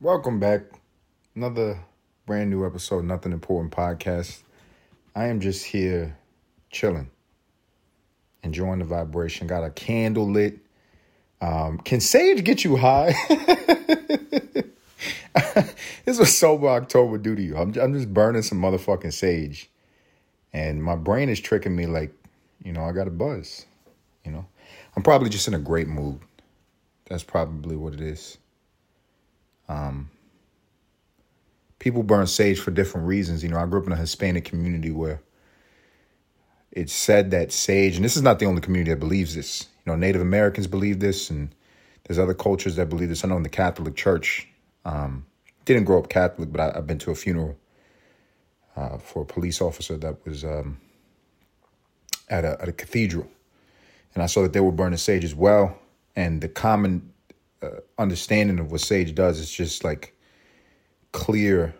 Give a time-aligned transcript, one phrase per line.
[0.00, 0.62] Welcome back.
[1.36, 1.78] Another
[2.26, 4.40] brand new episode, Nothing Important podcast.
[5.14, 6.18] I am just here
[6.68, 7.12] chilling,
[8.42, 9.46] enjoying the vibration.
[9.46, 10.58] Got a candle lit.
[11.40, 13.14] Um, can sage get you high?
[16.04, 17.56] this was sober October do to you.
[17.56, 19.70] I'm, I'm just burning some motherfucking sage.
[20.52, 22.12] And my brain is tricking me like,
[22.64, 23.64] you know, I got a buzz.
[24.24, 24.44] You know,
[24.96, 26.18] I'm probably just in a great mood.
[27.08, 28.38] That's probably what it is.
[29.68, 30.10] Um,
[31.78, 33.42] people burn sage for different reasons.
[33.42, 35.20] You know, I grew up in a Hispanic community where
[36.72, 39.66] it's said that sage, and this is not the only community that believes this.
[39.84, 41.54] You know, Native Americans believe this, and
[42.04, 43.24] there's other cultures that believe this.
[43.24, 44.48] I know in the Catholic Church,
[44.84, 45.24] um,
[45.64, 47.56] didn't grow up Catholic, but I, have been to a funeral
[48.76, 50.78] uh, for a police officer that was um,
[52.28, 53.28] at, a, at a cathedral,
[54.14, 55.78] and I saw that they were burning sage as well.
[56.16, 57.12] And the common
[57.64, 60.14] uh, understanding of what sage does It's just like
[61.12, 61.74] clear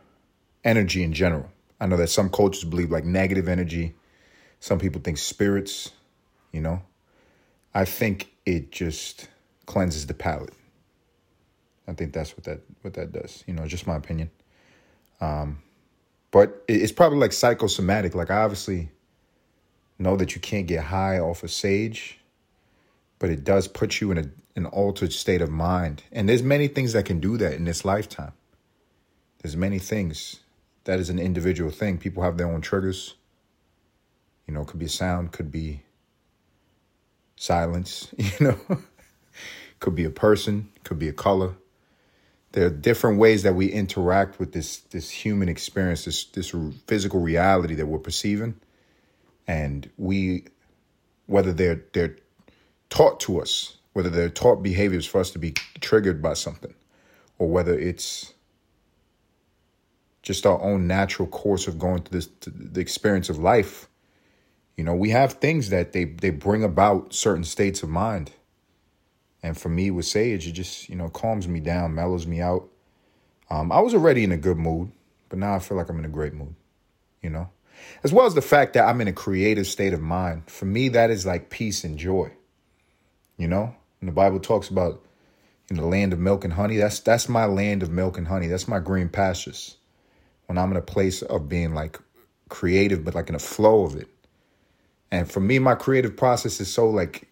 [0.65, 1.51] energy in general.
[1.80, 3.95] I know that some cultures believe like negative energy.
[4.60, 5.91] Some people think spirits,
[6.52, 6.82] you know.
[7.74, 9.29] I think it just
[9.66, 10.54] cleanses the palate.
[11.87, 13.45] I think that's what that what that does.
[13.46, 14.30] You know, just my opinion.
[15.21, 15.59] Um,
[16.30, 18.15] but it's probably like psychosomatic.
[18.15, 18.91] Like I obviously
[19.98, 22.19] know that you can't get high off of sage,
[23.19, 24.24] but it does put you in a
[24.57, 26.02] an altered state of mind.
[26.13, 28.33] And there's many things that can do that in this lifetime.
[29.43, 30.41] There's many things.
[30.85, 31.99] That is an individual thing.
[31.99, 33.15] People have their own triggers.
[34.47, 35.82] You know, it could be a sound, could be
[37.37, 38.59] silence, you know.
[39.80, 41.55] could be a person, could be a color.
[42.52, 46.55] There are different ways that we interact with this this human experience, this this
[46.87, 48.55] physical reality that we're perceiving.
[49.47, 50.45] And we
[51.27, 52.16] whether they're they're
[52.88, 56.74] taught to us whether they're taught behaviors for us to be triggered by something,
[57.38, 58.34] or whether it's
[60.23, 63.88] just our own natural course of going through this the experience of life.
[64.76, 68.32] You know, we have things that they they bring about certain states of mind.
[69.42, 72.66] And for me with Sage, it just, you know, calms me down, mellows me out.
[73.50, 74.90] Um, I was already in a good mood,
[75.28, 76.54] but now I feel like I'm in a great mood,
[77.20, 77.50] you know?
[78.02, 80.44] As well as the fact that I'm in a creative state of mind.
[80.46, 82.32] For me, that is like peace and joy,
[83.36, 83.76] you know?
[84.04, 85.03] When the Bible talks about
[85.70, 88.48] in the land of milk and honey, that's that's my land of milk and honey.
[88.48, 89.78] That's my green pastures.
[90.44, 91.98] When I'm in a place of being like
[92.50, 94.09] creative, but like in a flow of it.
[95.10, 97.31] And for me, my creative process is so like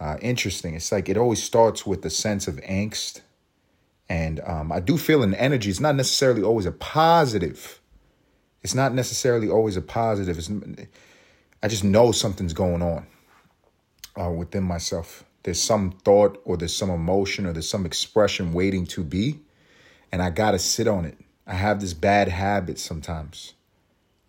[0.00, 0.74] uh, interesting.
[0.74, 3.20] It's like it always starts with a sense of angst.
[4.08, 5.70] And um, I do feel an energy.
[5.70, 7.80] It's not necessarily always a positive.
[8.64, 10.36] It's not necessarily always a positive.
[10.36, 10.50] It's,
[11.62, 13.06] I just know something's going on
[14.20, 18.84] uh, within myself there's some thought or there's some emotion or there's some expression waiting
[18.84, 19.38] to be.
[20.10, 21.16] And I got to sit on it.
[21.46, 23.54] I have this bad habit sometimes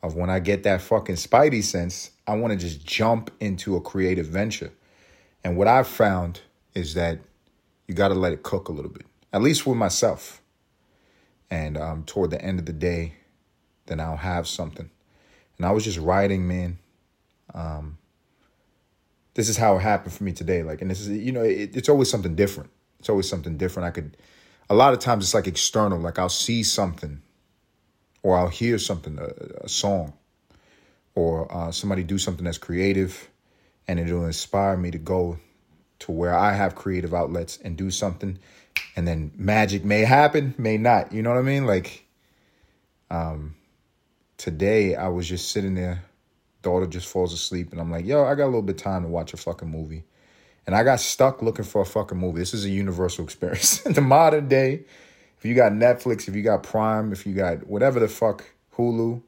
[0.03, 3.81] of when I get that fucking spidey sense, I want to just jump into a
[3.81, 4.72] creative venture.
[5.44, 6.41] And what I've found
[6.75, 7.17] is that
[7.88, 10.44] you got to let it cook a little bit, at least with myself.
[11.49, 13.16] And um, toward the end of the day,
[13.88, 14.91] then I'll have something.
[15.57, 16.78] And I was just writing, man.
[17.55, 17.97] Um,
[19.37, 20.63] this is how it happened for me today.
[20.63, 22.71] Like, and this is, you know, it, it's always something different.
[22.99, 23.85] It's always something different.
[23.85, 24.17] I could,
[24.67, 25.99] a lot of times it's like external.
[25.99, 27.21] Like I'll see something,
[28.23, 30.13] or I'll hear something, a, a song,
[31.13, 33.29] or uh, somebody do something that's creative,
[33.87, 35.37] and it'll inspire me to go
[35.99, 38.39] to where I have creative outlets and do something,
[38.95, 41.13] and then magic may happen, may not.
[41.13, 41.67] You know what I mean?
[41.67, 42.05] Like,
[43.11, 43.53] um,
[44.37, 46.06] today I was just sitting there
[46.67, 49.03] daughter just falls asleep, and I'm like, yo, I got a little bit of time
[49.03, 50.03] to watch a fucking movie.
[50.66, 52.39] And I got stuck looking for a fucking movie.
[52.39, 53.85] This is a universal experience.
[53.85, 54.83] In the modern day,
[55.38, 58.44] if you got Netflix, if you got Prime, if you got whatever the fuck,
[58.75, 59.22] Hulu,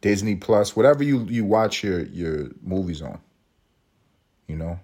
[0.00, 3.20] Disney Plus, whatever you, you watch your, your movies on,
[4.48, 4.80] you know,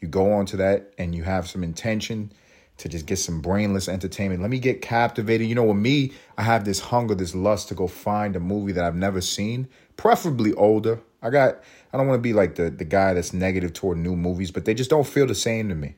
[0.00, 2.32] you go on to that and you have some intention
[2.80, 4.40] to just get some brainless entertainment.
[4.40, 5.46] Let me get captivated.
[5.46, 8.72] You know, with me, I have this hunger, this lust to go find a movie
[8.72, 11.00] that I've never seen, preferably older.
[11.22, 11.62] I got
[11.92, 14.64] I don't want to be like the the guy that's negative toward new movies, but
[14.64, 15.96] they just don't feel the same to me.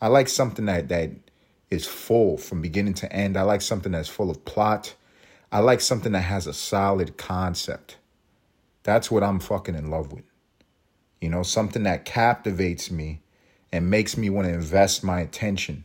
[0.00, 1.10] I like something that that
[1.70, 3.36] is full from beginning to end.
[3.36, 4.94] I like something that's full of plot.
[5.50, 7.96] I like something that has a solid concept.
[8.82, 10.24] That's what I'm fucking in love with.
[11.20, 13.22] You know, something that captivates me
[13.72, 15.84] and makes me want to invest my attention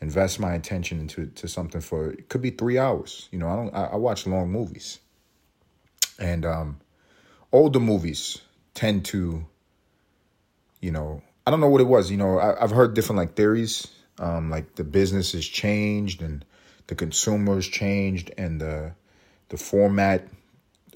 [0.00, 3.56] invest my attention into to something for it could be three hours you know i
[3.56, 5.00] don't i, I watch long movies
[6.18, 6.80] and um
[7.52, 8.40] older movies
[8.74, 9.46] tend to
[10.80, 13.34] you know i don't know what it was you know I, have heard different like
[13.34, 13.88] theories
[14.18, 16.44] Um, like the business has changed and
[16.86, 18.92] the consumer's changed and the
[19.48, 20.26] the format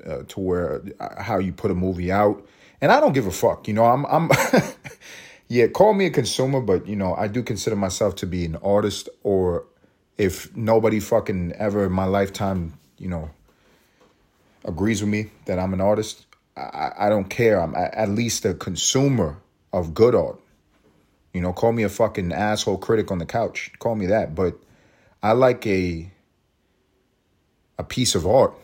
[0.06, 2.46] uh, to where uh, how you put a movie out.
[2.80, 3.68] And I don't give a fuck.
[3.68, 4.30] You know, I'm I'm
[5.50, 8.54] yeah, call me a consumer, but you know, I do consider myself to be an
[8.62, 9.66] artist or
[10.16, 13.30] if nobody fucking ever in my lifetime, you know,
[14.64, 16.24] agrees with me that I'm an artist,
[16.56, 17.60] I, I don't care.
[17.60, 19.38] I'm at least a consumer
[19.72, 20.40] of good art.
[21.34, 23.72] You know, call me a fucking asshole critic on the couch.
[23.80, 24.36] Call me that.
[24.36, 24.56] But
[25.20, 26.12] I like a
[27.76, 28.54] a piece of art,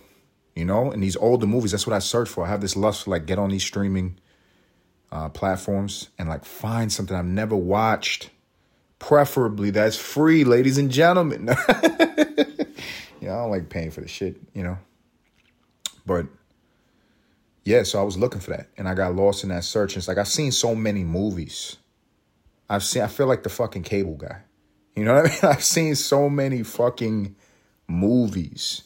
[0.54, 2.44] you know, in these older movies, that's what I search for.
[2.44, 4.20] I have this lust for like get on these streaming
[5.16, 8.28] uh, platforms and like find something I've never watched.
[8.98, 11.46] Preferably that's free, ladies and gentlemen.
[11.48, 11.54] yeah,
[13.22, 14.78] I don't like paying for the shit, you know.
[16.04, 16.26] But
[17.64, 19.94] yeah, so I was looking for that and I got lost in that search.
[19.94, 21.76] And it's like I've seen so many movies.
[22.68, 24.42] I've seen I feel like the fucking cable guy.
[24.94, 25.38] You know what I mean?
[25.42, 27.34] I've seen so many fucking
[27.88, 28.82] movies.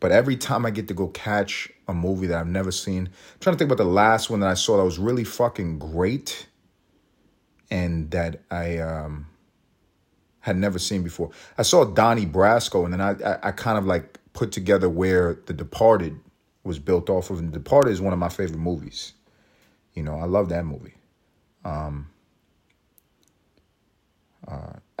[0.00, 3.38] But every time I get to go catch a movie that I've never seen, I'm
[3.40, 6.46] trying to think about the last one that I saw that was really fucking great
[7.70, 9.26] and that I um,
[10.40, 11.30] had never seen before.
[11.56, 15.38] I saw Donnie Brasco, and then I, I, I kind of like put together where
[15.46, 16.18] The Departed
[16.64, 17.38] was built off of.
[17.38, 19.14] And The Departed is one of my favorite movies.
[19.94, 20.94] You know, I love that movie.
[21.64, 22.10] Um,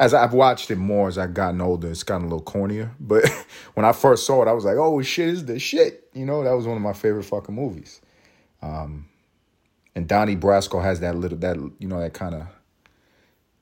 [0.02, 2.90] as I've watched it more as I've gotten older, it's gotten a little cornier.
[2.98, 3.28] But
[3.74, 6.42] when I first saw it, I was like, "Oh shit, is the shit!" You know,
[6.42, 8.00] that was one of my favorite fucking movies.
[8.62, 9.08] Um,
[9.94, 12.48] and Donnie Brasco has that little that you know that kind of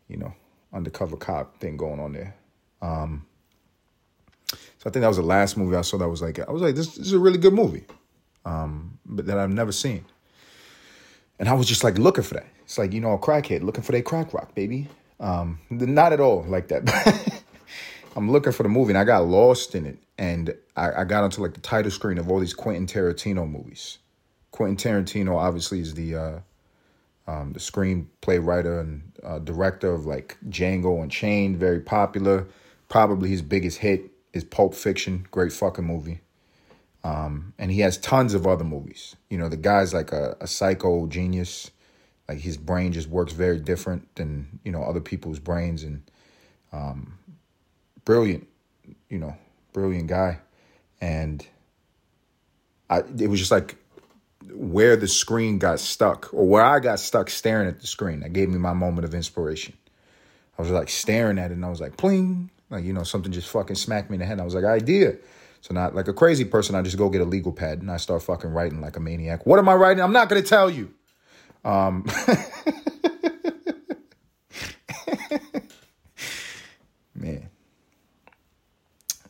[0.09, 0.33] you know
[0.73, 2.35] undercover cop thing going on there.
[2.81, 3.27] Um,
[4.47, 6.63] so I think that was the last movie I saw that was like I was
[6.63, 7.85] like this, this is a really good movie,
[8.47, 10.07] um, but that I've never seen.
[11.39, 12.47] And I was just like looking for that.
[12.63, 14.89] It's like you know a crackhead looking for that crack rock, baby.
[15.20, 17.43] Um, not at all like that.
[18.17, 19.99] I'm looking for the movie and I got lost in it.
[20.19, 23.99] And I, I got onto like the title screen of all these Quentin Tarantino movies.
[24.50, 26.38] Quentin Tarantino obviously is the uh,
[27.26, 32.49] um, the screenplay writer and uh, director of like Django Unchained, very popular.
[32.88, 36.20] Probably his biggest hit is Pulp Fiction, great fucking movie.
[37.05, 39.17] Um, and he has tons of other movies.
[39.31, 41.70] You know, the guy's like a, a psycho genius
[42.31, 45.82] like his brain just works very different than you know other people's brains.
[45.82, 46.00] And
[46.73, 47.19] um,
[48.05, 48.47] brilliant
[49.09, 49.37] you know
[49.73, 50.38] brilliant guy.
[51.00, 51.44] And
[52.88, 53.75] I it was just like
[54.53, 58.32] where the screen got stuck or where I got stuck staring at the screen that
[58.32, 59.77] gave me my moment of inspiration.
[60.56, 63.32] I was like staring at it and I was like pling like you know something
[63.32, 64.35] just fucking smacked me in the head.
[64.35, 65.17] And I was like idea.
[65.62, 67.97] So not like a crazy person I just go get a legal pad and I
[67.97, 69.47] start fucking writing like a maniac.
[69.47, 70.00] What am I writing?
[70.00, 70.94] I'm not going to tell you
[71.65, 72.05] um,
[77.15, 77.51] man,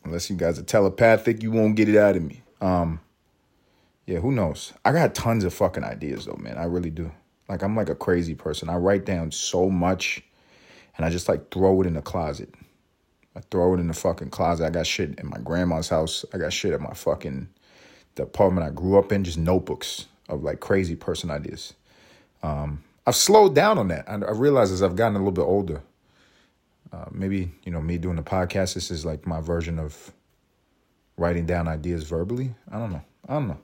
[0.03, 2.41] unless you guys are telepathic, you won't get it out of me.
[2.61, 2.99] Um,
[4.05, 4.73] yeah, who knows?
[4.83, 6.57] I got tons of fucking ideas though, man.
[6.57, 7.11] I really do.
[7.47, 8.69] Like I'm like a crazy person.
[8.69, 10.23] I write down so much,
[10.95, 12.53] and I just like throw it in the closet.
[13.35, 14.65] I throw it in the fucking closet.
[14.65, 16.25] I got shit in my grandma's house.
[16.33, 17.49] I got shit at my fucking
[18.15, 19.23] the apartment I grew up in.
[19.23, 21.73] Just notebooks of like crazy person ideas.
[22.43, 24.07] Um, I've slowed down on that.
[24.07, 25.81] I, I realize as I've gotten a little bit older,
[26.93, 28.73] uh, maybe you know me doing the podcast.
[28.73, 30.11] This is like my version of
[31.17, 32.53] writing down ideas verbally.
[32.71, 33.03] I don't know.
[33.27, 33.59] I don't know.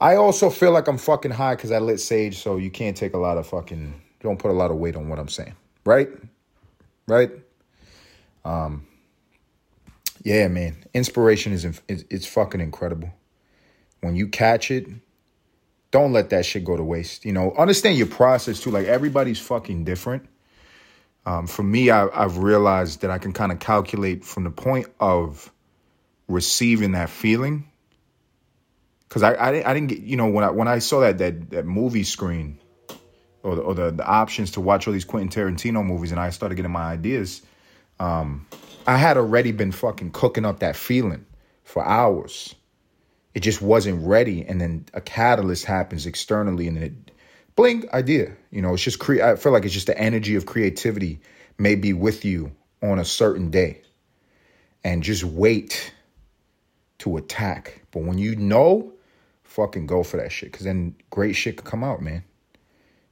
[0.00, 3.14] I also feel like I'm fucking high because I lit sage, so you can't take
[3.14, 4.00] a lot of fucking.
[4.20, 6.08] Don't put a lot of weight on what I'm saying, right?
[7.06, 7.30] Right.
[8.44, 8.86] Um.
[10.24, 10.84] Yeah, man.
[10.94, 13.10] Inspiration is it's fucking incredible.
[14.00, 14.86] When you catch it,
[15.90, 17.24] don't let that shit go to waste.
[17.24, 18.70] You know, understand your process too.
[18.70, 20.26] Like everybody's fucking different.
[21.24, 24.86] Um, for me, I, I've realized that I can kind of calculate from the point
[24.98, 25.52] of
[26.26, 27.70] receiving that feeling.
[29.08, 31.50] Cause I, I, I didn't get, you know, when I, when I saw that, that,
[31.50, 32.58] that movie screen
[33.42, 36.30] or the, or the, the options to watch all these Quentin Tarantino movies and I
[36.30, 37.42] started getting my ideas,
[37.98, 38.46] um,
[38.86, 41.24] I had already been fucking cooking up that feeling
[41.64, 42.54] for hours
[43.34, 47.10] it just wasn't ready and then a catalyst happens externally and then it
[47.56, 48.36] blink idea.
[48.50, 51.20] You know it's just cre- i feel like it's just the energy of creativity
[51.58, 53.82] may be with you on a certain day.
[54.84, 55.92] And just wait
[56.98, 57.82] to attack.
[57.90, 58.92] But when you know
[59.42, 62.22] fucking go for that shit because then great shit could come out man.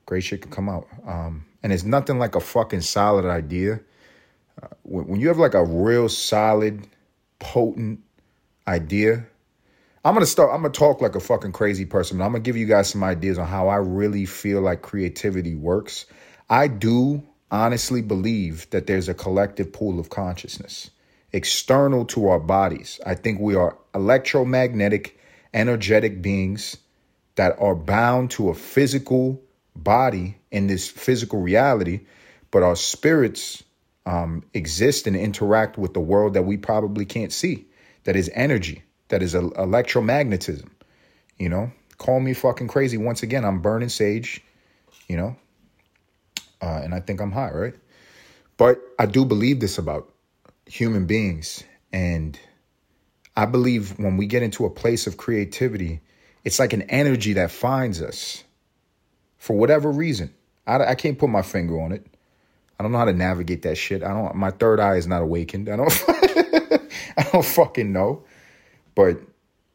[0.06, 0.86] Great shit could come out.
[1.06, 3.80] Um, and it's nothing like a fucking solid idea.
[4.62, 6.86] Uh, when, when you have like a real solid
[7.40, 8.00] potent
[8.68, 9.26] idea
[10.06, 10.54] I'm gonna start.
[10.54, 12.20] I'm gonna talk like a fucking crazy person.
[12.20, 16.06] I'm gonna give you guys some ideas on how I really feel like creativity works.
[16.48, 20.90] I do honestly believe that there's a collective pool of consciousness
[21.32, 23.00] external to our bodies.
[23.04, 25.18] I think we are electromagnetic,
[25.52, 26.76] energetic beings
[27.34, 29.42] that are bound to a physical
[29.74, 32.02] body in this physical reality,
[32.52, 33.64] but our spirits
[34.06, 37.66] um, exist and interact with the world that we probably can't see.
[38.04, 38.84] That is energy.
[39.08, 40.68] That is electromagnetism.
[41.38, 42.96] You know, call me fucking crazy.
[42.96, 44.42] Once again, I'm burning sage.
[45.08, 45.36] You know,
[46.60, 47.74] uh, and I think I'm high, right?
[48.56, 50.12] But I do believe this about
[50.66, 51.62] human beings.
[51.92, 52.38] And
[53.36, 56.00] I believe when we get into a place of creativity,
[56.44, 58.44] it's like an energy that finds us
[59.38, 60.32] for whatever reason.
[60.66, 62.06] I, I can't put my finger on it.
[62.78, 64.02] I don't know how to navigate that shit.
[64.02, 64.34] I don't.
[64.34, 65.68] My third eye is not awakened.
[65.68, 66.04] I don't.
[67.16, 68.24] I don't fucking know.
[68.96, 69.20] But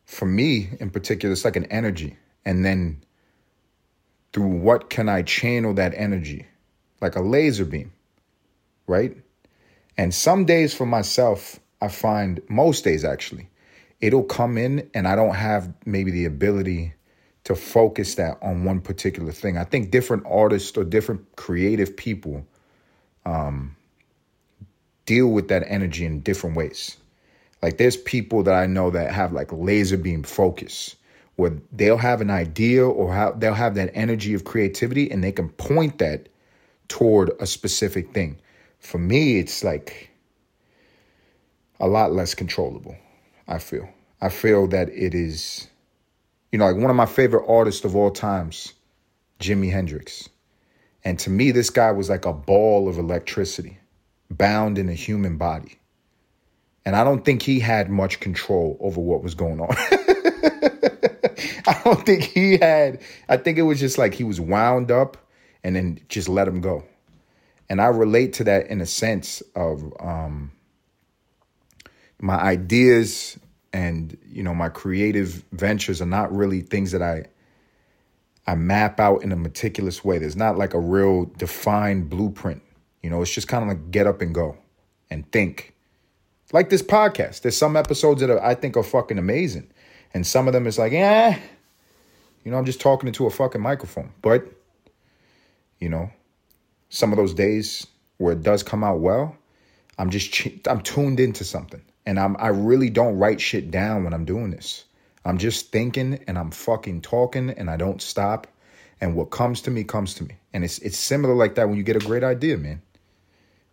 [0.05, 3.01] for me in particular, it's like an energy, and then
[4.33, 6.47] through what can I channel that energy?
[6.99, 7.93] Like a laser beam,
[8.87, 9.15] right?
[9.97, 13.49] And some days for myself, I find most days actually,
[14.01, 16.93] it'll come in and I don't have maybe the ability
[17.43, 19.57] to focus that on one particular thing.
[19.57, 22.45] I think different artists or different creative people
[23.25, 23.75] um,
[25.05, 26.97] deal with that energy in different ways.
[27.61, 30.95] Like there's people that I know that have like laser beam focus
[31.35, 35.31] where they'll have an idea or how they'll have that energy of creativity and they
[35.31, 36.29] can point that
[36.87, 38.37] toward a specific thing.
[38.79, 40.09] For me, it's like
[41.79, 42.95] a lot less controllable,
[43.47, 43.89] I feel.
[44.21, 45.67] I feel that it is,
[46.51, 48.73] you know, like one of my favorite artists of all times,
[49.39, 50.29] Jimi Hendrix.
[51.03, 53.79] And to me, this guy was like a ball of electricity
[54.29, 55.80] bound in a human body.
[56.85, 59.69] And I don't think he had much control over what was going on.
[61.67, 65.17] I don't think he had, I think it was just like he was wound up
[65.63, 66.83] and then just let him go.
[67.69, 70.51] And I relate to that in a sense of um,
[72.19, 73.37] my ideas
[73.73, 77.25] and you know my creative ventures are not really things that I
[78.45, 80.17] I map out in a meticulous way.
[80.17, 82.61] There's not like a real defined blueprint.
[83.01, 84.57] You know, it's just kind of like get up and go
[85.09, 85.75] and think.
[86.51, 87.41] Like this podcast.
[87.41, 89.69] There's some episodes that are, I think are fucking amazing.
[90.13, 91.39] And some of them is like, yeah,
[92.43, 94.11] you know, I'm just talking into a fucking microphone.
[94.21, 94.45] But,
[95.79, 96.11] you know,
[96.89, 99.35] some of those days where it does come out well,
[99.97, 101.81] I'm just, I'm tuned into something.
[102.05, 104.85] And I'm I really don't write shit down when I'm doing this.
[105.23, 108.47] I'm just thinking and I'm fucking talking and I don't stop.
[108.99, 110.35] And what comes to me comes to me.
[110.51, 112.81] And it's it's similar like that when you get a great idea, man.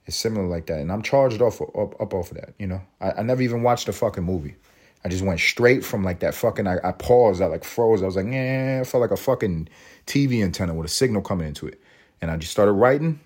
[0.08, 0.80] It's similar like that.
[0.80, 2.80] And I'm charged off up, up off of that, you know.
[2.98, 4.56] I, I never even watched a fucking movie.
[5.04, 8.02] I just went straight from like that fucking I, I paused, I like froze.
[8.02, 9.68] I was like, yeah, I felt like a fucking
[10.06, 11.80] TV antenna with a signal coming into it.
[12.22, 13.20] And I just started writing.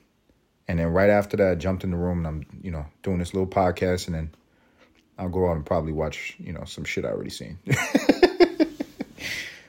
[0.66, 3.18] And then right after that, I jumped in the room and I'm, you know, doing
[3.18, 4.30] this little podcast and then
[5.18, 7.58] I'll go out and probably watch, you know, some shit I already seen.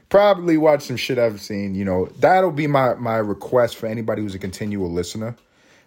[0.09, 1.75] probably watch some shit I've seen.
[1.75, 5.35] You know, that'll be my my request for anybody who's a continual listener.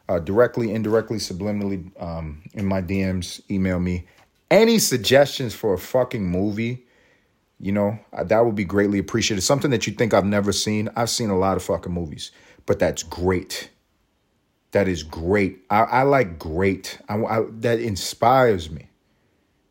[0.08, 4.06] Uh, directly, indirectly, subliminally, um, in my DMs, email me.
[4.50, 6.86] Any suggestions for a fucking movie,
[7.58, 9.42] you know, uh, that would be greatly appreciated.
[9.42, 10.88] Something that you think I've never seen.
[10.94, 12.30] I've seen a lot of fucking movies,
[12.66, 13.70] but that's great.
[14.72, 15.62] That is great.
[15.70, 16.98] I, I like great.
[17.08, 18.88] I, I, that inspires me.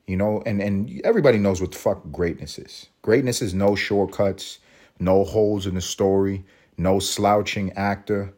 [0.07, 2.87] You know, and and everybody knows what the fuck greatness is.
[3.01, 4.59] Greatness is no shortcuts,
[4.99, 6.43] no holes in the story,
[6.77, 8.33] no slouching actor.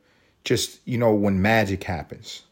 [0.47, 2.43] Just, you know, when magic happens.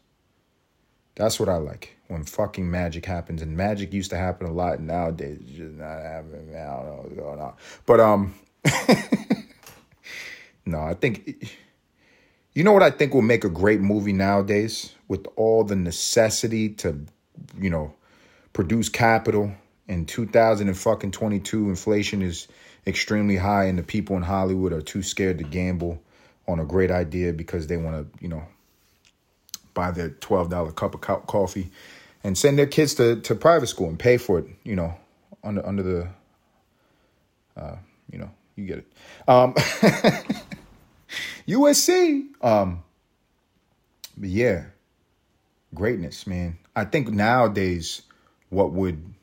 [1.14, 1.96] That's what I like.
[2.08, 3.40] When fucking magic happens.
[3.40, 5.38] And magic used to happen a lot nowadays.
[5.40, 6.54] It's just not happening.
[6.54, 7.54] I don't know what's going on.
[7.86, 8.34] But um
[10.66, 11.56] No, I think
[12.52, 14.92] you know what I think will make a great movie nowadays?
[15.08, 17.00] With all the necessity to,
[17.58, 17.94] you know,
[18.52, 19.54] produce capital.
[19.88, 22.46] In 2022, inflation is
[22.86, 26.02] extremely high, and the people in Hollywood are too scared to gamble
[26.48, 28.42] on a great idea because they want to, you know,
[29.74, 31.70] buy their $12 cup of co- coffee
[32.24, 34.94] and send their kids to, to private school and pay for it, you know,
[35.44, 36.08] under under the,
[37.56, 37.76] uh,
[38.10, 38.92] you know, you get it.
[39.28, 39.54] Um,
[41.48, 42.26] USC.
[42.42, 42.82] Um,
[44.16, 44.64] but yeah,
[45.74, 46.58] greatness, man.
[46.74, 48.02] I think nowadays
[48.48, 49.14] what would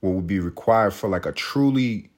[0.00, 2.10] what would be required for like a truly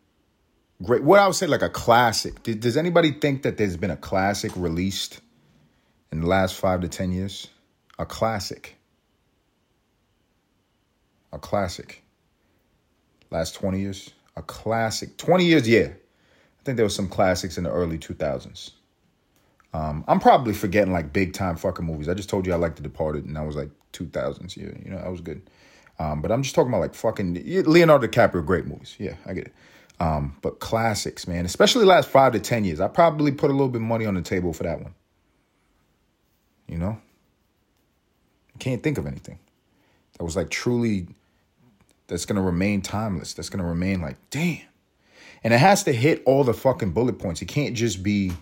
[0.82, 2.42] great what I would say like a classic.
[2.42, 5.20] Does anybody think that there's been a classic released
[6.12, 7.48] in the last five to ten years?
[7.98, 8.76] A classic.
[11.32, 12.02] A classic.
[13.30, 14.10] Last 20 years?
[14.36, 15.16] A classic.
[15.18, 15.88] 20 years, yeah.
[15.88, 18.70] I think there was some classics in the early 2000s.
[19.74, 22.08] Um, I'm probably forgetting like big time fucking movies.
[22.08, 24.56] I just told you I liked The Departed, and that was like 2000s.
[24.56, 25.50] Yeah, you know, that was good.
[25.98, 27.34] Um, but I'm just talking about like fucking
[27.66, 28.96] Leonardo DiCaprio, great movies.
[28.98, 29.52] Yeah, I get it.
[30.00, 32.80] Um, but classics, man, especially last five to ten years.
[32.80, 34.94] I probably put a little bit of money on the table for that one.
[36.68, 36.98] You know,
[38.58, 39.38] can't think of anything
[40.18, 41.08] that was like truly
[42.06, 43.34] that's gonna remain timeless.
[43.34, 44.60] That's gonna remain like, damn.
[45.44, 47.40] And it has to hit all the fucking bullet points.
[47.42, 48.32] It can't just be,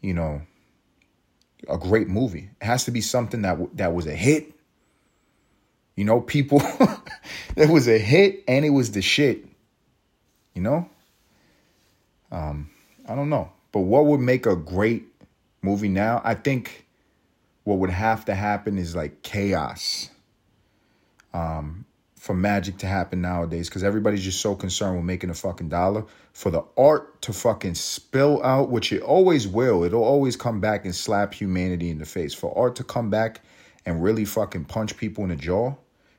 [0.00, 0.42] you know,
[1.68, 2.50] a great movie.
[2.60, 4.52] It has to be something that that was a hit.
[5.96, 6.62] You know, people,
[7.56, 9.44] it was a hit and it was the shit.
[10.60, 10.90] You know?
[12.30, 12.68] Um,
[13.08, 13.50] I don't know.
[13.72, 15.04] But what would make a great
[15.62, 16.20] movie now?
[16.22, 16.86] I think
[17.64, 20.10] what would have to happen is like chaos.
[21.32, 21.86] Um,
[22.16, 26.04] for magic to happen nowadays because everybody's just so concerned with making a fucking dollar.
[26.34, 30.84] For the art to fucking spill out, which it always will, it'll always come back
[30.84, 32.34] and slap humanity in the face.
[32.34, 33.40] For art to come back
[33.86, 35.74] and really fucking punch people in the jaw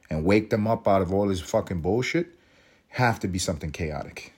[0.09, 2.35] and wake them up out of all this fucking bullshit,
[2.91, 4.33] have to be something chaotic.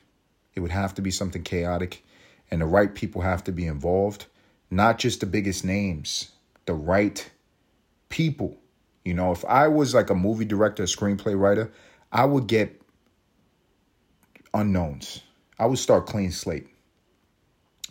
[0.55, 2.03] It would have to be something chaotic,
[2.49, 4.25] and the right people have to be involved,
[4.71, 6.31] not just the biggest names,
[6.65, 7.29] the right
[8.09, 8.57] people
[9.03, 11.71] you know, if I was like a movie director, a screenplay writer,
[12.11, 12.81] I would get
[14.53, 15.21] unknowns.
[15.59, 16.67] I would start clean slate.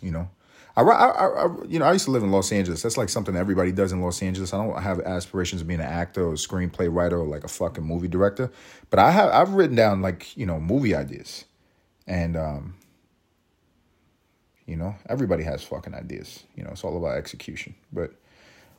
[0.01, 0.29] You know,
[0.75, 2.81] I, I, I, you know, I used to live in Los Angeles.
[2.81, 4.53] That's like something everybody does in Los Angeles.
[4.53, 7.47] I don't have aspirations of being an actor or a screenplay writer or like a
[7.47, 8.51] fucking movie director,
[8.89, 11.45] but I have I've written down like you know movie ideas,
[12.07, 12.75] and um,
[14.65, 16.43] you know, everybody has fucking ideas.
[16.55, 18.13] You know, it's all about execution, but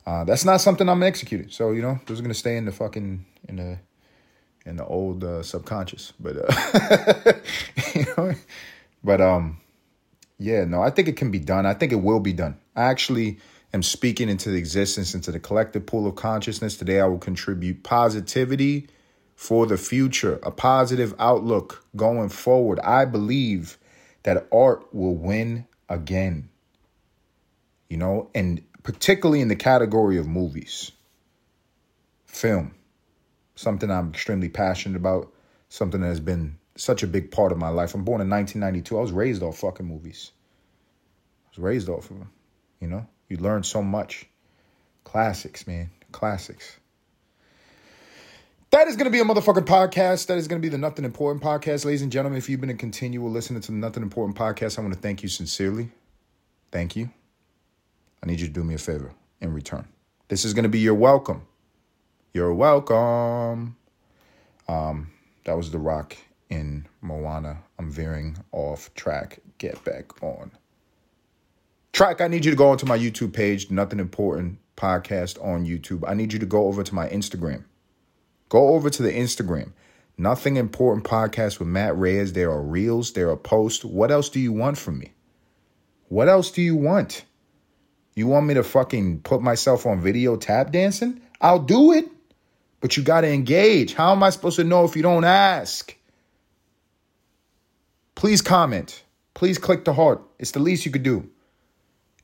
[0.06, 1.50] uh, that's not something I'm executing.
[1.50, 3.78] So you know, those are gonna stay in the fucking in the
[4.66, 6.12] in the old uh, subconscious.
[6.18, 7.32] But uh,
[7.94, 8.34] you know,
[9.02, 9.60] but um,
[10.38, 11.66] yeah, no, I think it can be done.
[11.66, 12.58] I think it will be done.
[12.74, 13.38] I actually
[13.72, 16.76] am speaking into the existence, into the collective pool of consciousness.
[16.76, 18.88] Today, I will contribute positivity
[19.36, 22.80] for the future, a positive outlook going forward.
[22.80, 23.78] I believe
[24.24, 26.48] that art will win again.
[27.88, 30.90] You know, and particularly in the category of movies,
[32.26, 32.74] film,
[33.54, 35.32] something I'm extremely passionate about,
[35.68, 37.94] something that has been such a big part of my life.
[37.94, 38.98] I'm born in 1992.
[38.98, 40.32] I was raised off fucking movies.
[41.46, 42.30] I was raised off of them.
[42.80, 44.26] You know, you learn so much.
[45.04, 45.90] Classics, man.
[46.12, 46.78] Classics.
[48.70, 50.26] That is going to be a motherfucking podcast.
[50.26, 51.84] That is going to be the Nothing Important podcast.
[51.84, 54.82] Ladies and gentlemen, if you've been a continual listener to the Nothing Important podcast, I
[54.82, 55.90] want to thank you sincerely.
[56.72, 57.08] Thank you.
[58.22, 59.86] I need you to do me a favor in return.
[60.26, 61.42] This is going to be your welcome.
[62.32, 63.76] You're welcome.
[64.66, 65.12] Um,
[65.44, 66.16] that was The Rock
[66.48, 67.62] in Moana.
[67.78, 69.40] I'm veering off track.
[69.58, 70.52] Get back on
[71.94, 72.20] track.
[72.20, 76.02] I need you to go onto my YouTube page, Nothing Important Podcast on YouTube.
[76.06, 77.64] I need you to go over to my Instagram.
[78.48, 79.72] Go over to the Instagram.
[80.18, 82.32] Nothing Important Podcast with Matt Reyes.
[82.32, 83.84] There are reels, there are posts.
[83.84, 85.12] What else do you want from me?
[86.08, 87.24] What else do you want?
[88.16, 91.20] You want me to fucking put myself on video tap dancing?
[91.40, 92.08] I'll do it.
[92.80, 93.94] But you got to engage.
[93.94, 95.96] How am I supposed to know if you don't ask?
[98.14, 99.02] Please comment.
[99.34, 100.22] Please click the heart.
[100.38, 101.28] It's the least you could do.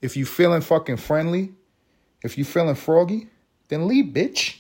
[0.01, 1.53] If you feeling fucking friendly,
[2.23, 3.29] if you feeling froggy,
[3.69, 4.59] then leave, bitch.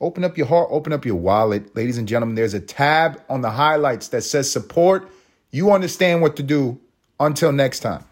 [0.00, 1.74] Open up your heart, open up your wallet.
[1.76, 5.10] Ladies and gentlemen, there's a tab on the highlights that says support.
[5.50, 6.80] You understand what to do.
[7.20, 8.04] Until next time.